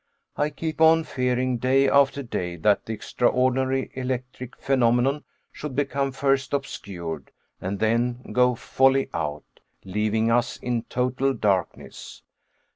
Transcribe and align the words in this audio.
I 0.35 0.49
keep 0.49 0.81
on 0.81 1.03
fearing, 1.03 1.57
day 1.57 1.87
after 1.87 2.23
day, 2.23 2.55
that 2.55 2.87
the 2.87 2.93
extraordinary 2.95 3.91
electric 3.93 4.55
phenomenon 4.57 5.25
should 5.51 5.75
become 5.75 6.11
first 6.11 6.55
obscured, 6.55 7.29
and 7.61 7.77
then 7.77 8.23
go 8.31 8.55
wholly 8.55 9.11
out, 9.13 9.59
leaving 9.85 10.31
us 10.31 10.57
in 10.57 10.85
total 10.85 11.35
darkness. 11.35 12.23